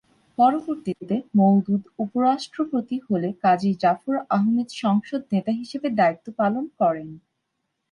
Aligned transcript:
পরবর্তীতে 0.37 1.15
মওদুদ 1.37 1.83
উপরাষ্ট্রপতি 1.99 2.97
হলে 3.07 3.29
কাজী 3.43 3.71
জাফর 3.83 4.15
আহমেদ 4.29 4.69
সংসদ 4.83 5.21
নেতা 5.33 5.51
হিসেবে 5.51 5.87
দায়িত্ব 5.99 6.27
পালন 6.39 6.65
করেন। 6.79 7.09